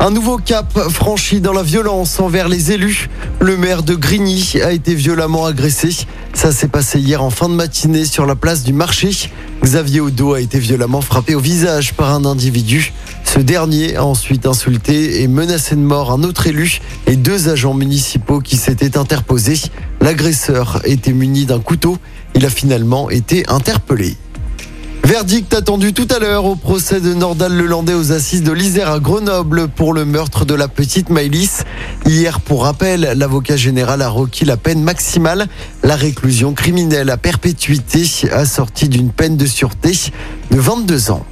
Un 0.00 0.10
nouveau 0.10 0.36
cap 0.36 0.78
franchi 0.90 1.40
dans 1.40 1.52
la 1.52 1.62
violence 1.62 2.20
envers 2.20 2.48
les 2.48 2.72
élus. 2.72 3.08
Le 3.40 3.56
maire 3.56 3.82
de 3.82 3.94
Grigny 3.94 4.60
a 4.62 4.72
été 4.72 4.94
violemment 4.94 5.46
agressé. 5.46 5.96
Ça 6.34 6.52
s'est 6.52 6.68
passé 6.68 6.98
hier 6.98 7.22
en 7.22 7.30
fin 7.30 7.48
de 7.48 7.54
matinée 7.54 8.04
sur 8.04 8.26
la 8.26 8.34
place 8.34 8.64
du 8.64 8.72
marché. 8.72 9.10
Xavier 9.62 10.00
Odo 10.00 10.34
a 10.34 10.40
été 10.40 10.58
violemment 10.58 11.00
frappé 11.00 11.34
au 11.34 11.40
visage 11.40 11.94
par 11.94 12.12
un 12.12 12.24
individu. 12.26 12.92
Ce 13.24 13.38
dernier 13.38 13.96
a 13.96 14.04
ensuite 14.04 14.46
insulté 14.46 15.22
et 15.22 15.28
menacé 15.28 15.74
de 15.74 15.80
mort 15.80 16.12
un 16.12 16.22
autre 16.22 16.46
élu 16.48 16.80
et 17.06 17.16
deux 17.16 17.48
agents 17.48 17.74
municipaux 17.74 18.40
qui 18.40 18.56
s'étaient 18.56 18.98
interposés. 18.98 19.60
L'agresseur 20.02 20.82
était 20.84 21.12
muni 21.12 21.46
d'un 21.46 21.60
couteau. 21.60 21.96
Il 22.34 22.44
a 22.44 22.50
finalement 22.50 23.08
été 23.10 23.48
interpellé. 23.48 24.16
Verdict 25.04 25.52
attendu 25.52 25.92
tout 25.92 26.08
à 26.10 26.18
l'heure 26.18 26.46
au 26.46 26.56
procès 26.56 26.98
de 26.98 27.12
Nordal 27.12 27.54
Lelandais 27.54 27.92
aux 27.92 28.12
assises 28.12 28.42
de 28.42 28.52
l'Isère 28.52 28.90
à 28.90 29.00
Grenoble 29.00 29.68
pour 29.68 29.92
le 29.92 30.06
meurtre 30.06 30.46
de 30.46 30.54
la 30.54 30.66
petite 30.66 31.10
Maïlis. 31.10 31.58
Hier, 32.06 32.40
pour 32.40 32.64
rappel, 32.64 33.12
l'avocat 33.14 33.58
général 33.58 34.00
a 34.00 34.08
requis 34.08 34.46
la 34.46 34.56
peine 34.56 34.82
maximale, 34.82 35.46
la 35.82 35.94
réclusion 35.94 36.54
criminelle 36.54 37.10
à 37.10 37.18
perpétuité 37.18 38.02
assortie 38.32 38.88
d'une 38.88 39.10
peine 39.10 39.36
de 39.36 39.44
sûreté 39.44 39.92
de 40.50 40.58
22 40.58 41.10
ans. 41.10 41.26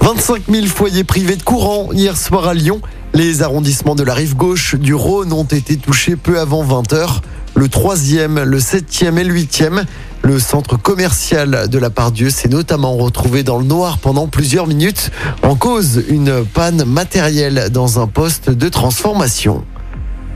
25 0.00 0.44
000 0.50 0.66
foyers 0.66 1.04
privés 1.04 1.36
de 1.36 1.42
courant 1.42 1.92
hier 1.92 2.16
soir 2.16 2.48
à 2.48 2.54
Lyon. 2.54 2.80
Les 3.12 3.42
arrondissements 3.42 3.94
de 3.94 4.04
la 4.04 4.14
rive 4.14 4.36
gauche 4.36 4.74
du 4.74 4.94
Rhône 4.94 5.34
ont 5.34 5.44
été 5.44 5.76
touchés 5.76 6.16
peu 6.16 6.40
avant 6.40 6.62
20 6.62 6.94
heures. 6.94 7.20
Le 7.56 7.68
troisième, 7.68 8.42
le 8.42 8.60
septième 8.60 9.18
et 9.18 9.24
le 9.24 9.34
huitième. 9.34 9.84
Le 10.26 10.40
centre 10.40 10.76
commercial 10.76 11.68
de 11.68 11.78
la 11.78 11.88
Pardieu 11.88 12.30
s'est 12.30 12.48
notamment 12.48 12.96
retrouvé 12.96 13.44
dans 13.44 13.58
le 13.58 13.64
noir 13.64 13.98
pendant 13.98 14.26
plusieurs 14.26 14.66
minutes 14.66 15.12
en 15.44 15.54
cause 15.54 16.02
une 16.08 16.44
panne 16.44 16.82
matérielle 16.84 17.68
dans 17.70 18.00
un 18.00 18.08
poste 18.08 18.50
de 18.50 18.68
transformation. 18.68 19.62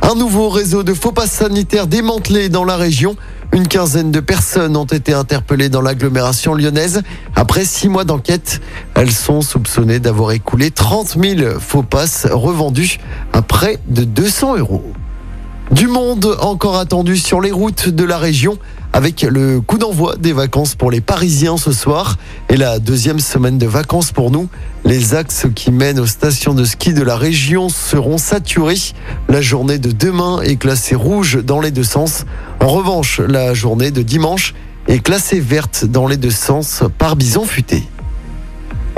Un 0.02 0.14
nouveau 0.14 0.48
réseau 0.48 0.84
de 0.84 0.94
faux 0.94 1.10
passes 1.10 1.32
sanitaires 1.32 1.88
démantelé 1.88 2.48
dans 2.48 2.62
la 2.62 2.76
région. 2.76 3.16
Une 3.52 3.66
quinzaine 3.66 4.12
de 4.12 4.20
personnes 4.20 4.76
ont 4.76 4.84
été 4.84 5.12
interpellées 5.12 5.68
dans 5.68 5.82
l'agglomération 5.82 6.54
lyonnaise. 6.54 7.02
Après 7.34 7.64
six 7.64 7.88
mois 7.88 8.04
d'enquête, 8.04 8.60
elles 8.94 9.10
sont 9.10 9.40
soupçonnées 9.40 9.98
d'avoir 9.98 10.30
écoulé 10.30 10.70
30 10.70 11.16
000 11.20 11.58
faux 11.58 11.82
passes 11.82 12.28
revendus 12.30 13.00
à 13.32 13.42
près 13.42 13.80
de 13.88 14.04
200 14.04 14.58
euros. 14.58 14.84
Du 15.72 15.88
monde 15.88 16.36
encore 16.40 16.76
attendu 16.76 17.16
sur 17.16 17.40
les 17.40 17.52
routes 17.52 17.88
de 17.88 18.04
la 18.04 18.18
région 18.18 18.56
avec 18.92 19.22
le 19.22 19.60
coup 19.60 19.78
d'envoi 19.78 20.16
des 20.16 20.32
vacances 20.32 20.74
pour 20.74 20.90
les 20.90 21.00
Parisiens 21.00 21.56
ce 21.56 21.72
soir 21.72 22.16
et 22.48 22.56
la 22.56 22.78
deuxième 22.78 23.20
semaine 23.20 23.58
de 23.58 23.66
vacances 23.66 24.12
pour 24.12 24.30
nous. 24.30 24.48
Les 24.84 25.14
axes 25.14 25.46
qui 25.54 25.70
mènent 25.70 26.00
aux 26.00 26.06
stations 26.06 26.54
de 26.54 26.64
ski 26.64 26.92
de 26.92 27.02
la 27.02 27.16
région 27.16 27.68
seront 27.68 28.18
saturés. 28.18 28.92
La 29.28 29.40
journée 29.40 29.78
de 29.78 29.92
demain 29.92 30.40
est 30.42 30.56
classée 30.56 30.94
rouge 30.94 31.38
dans 31.44 31.60
les 31.60 31.70
deux 31.70 31.84
sens. 31.84 32.24
En 32.60 32.68
revanche, 32.68 33.20
la 33.20 33.54
journée 33.54 33.90
de 33.90 34.02
dimanche 34.02 34.54
est 34.88 35.00
classée 35.00 35.40
verte 35.40 35.84
dans 35.84 36.06
les 36.06 36.16
deux 36.16 36.30
sens 36.30 36.82
par 36.98 37.16
bison 37.16 37.44
futé. 37.44 37.84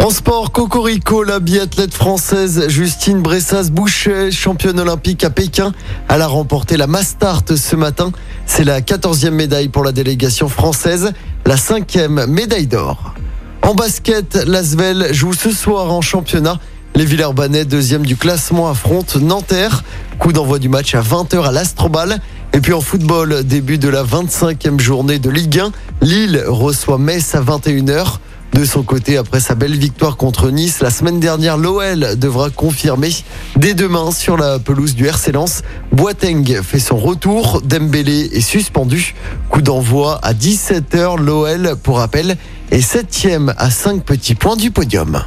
En 0.03 0.11
sport, 0.11 0.50
Cocorico, 0.50 1.22
la 1.22 1.39
biathlète 1.39 1.95
française 1.95 2.67
Justine 2.67 3.22
Bressas-Boucher, 3.22 4.33
championne 4.33 4.81
olympique 4.81 5.22
à 5.22 5.31
Pékin, 5.31 5.72
elle 6.08 6.22
a 6.22 6.27
remporté 6.27 6.77
la 6.77 6.89
Mastart 6.89 7.45
ce 7.55 7.77
matin. 7.77 8.11
C'est 8.45 8.64
la 8.64 8.80
14e 8.80 9.30
médaille 9.30 9.69
pour 9.69 9.84
la 9.84 9.92
délégation 9.92 10.48
française, 10.48 11.12
la 11.47 11.56
cinquième 11.56 12.27
médaille 12.27 12.67
d'or. 12.67 13.14
En 13.62 13.75
basket, 13.75 14.45
l'Asvel 14.45 15.14
joue 15.14 15.34
ce 15.34 15.53
soir 15.53 15.92
en 15.92 16.00
championnat. 16.00 16.58
Les 16.97 17.05
Villeurbanais, 17.05 17.64
deuxième 17.64 18.05
du 18.05 18.17
classement, 18.17 18.69
affrontent 18.69 19.20
Nanterre. 19.20 19.85
Coup 20.18 20.33
d'envoi 20.33 20.58
du 20.58 20.68
match 20.68 20.96
à 20.96 21.01
20h 21.01 21.45
à 21.45 21.52
l'Astrobal. 21.52 22.18
Et 22.52 22.61
puis 22.61 22.73
en 22.73 22.80
football, 22.80 23.45
début 23.45 23.79
de 23.79 23.89
la 23.89 24.02
25e 24.02 24.80
journée 24.80 25.20
de 25.20 25.30
Ligue 25.30 25.61
1. 25.61 25.70
Lille 26.01 26.42
reçoit 26.48 26.98
Metz 26.98 27.36
à 27.36 27.41
21h. 27.41 28.18
De 28.52 28.67
son 28.67 28.83
côté, 28.83 29.17
après 29.17 29.40
sa 29.40 29.55
belle 29.55 29.77
victoire 29.77 30.17
contre 30.17 30.51
Nice, 30.51 30.80
la 30.80 30.90
semaine 30.90 31.20
dernière, 31.20 31.57
l'OL 31.57 32.18
devra 32.18 32.51
confirmer 32.51 33.11
dès 33.57 33.73
demain 33.73 34.11
sur 34.11 34.36
la 34.36 34.58
pelouse 34.58 34.95
du 34.95 35.07
RC 35.07 35.33
Lens. 35.33 35.63
Boateng 35.90 36.61
fait 36.62 36.79
son 36.79 36.98
retour, 36.98 37.62
Dembélé 37.64 38.29
est 38.33 38.42
suspendu. 38.42 39.14
Coup 39.48 39.62
d'envoi 39.62 40.18
à 40.23 40.35
17h, 40.35 41.18
l'OL, 41.18 41.77
pour 41.83 41.98
rappel, 41.98 42.36
est 42.70 42.83
septième 42.83 43.55
à 43.57 43.70
5 43.70 44.05
petits 44.05 44.35
points 44.35 44.57
du 44.57 44.70
podium. 44.70 45.23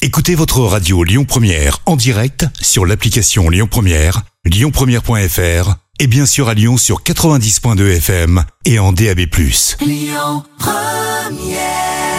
Écoutez 0.00 0.34
votre 0.36 0.60
radio 0.60 1.02
Lyon 1.02 1.24
Première 1.24 1.78
en 1.84 1.96
direct 1.96 2.46
sur 2.60 2.86
l'application 2.86 3.50
Lyon 3.50 3.66
Première, 3.68 4.22
lyonpremière.fr 4.44 5.74
et 5.98 6.06
bien 6.06 6.26
sûr 6.26 6.48
à 6.48 6.54
Lyon 6.54 6.76
sur 6.78 7.02
90.2 7.02 7.96
FM 7.96 8.44
et 8.64 8.78
en 8.78 8.92
DAB+. 8.92 9.20
Lyon 9.80 10.44
Première 10.58 12.09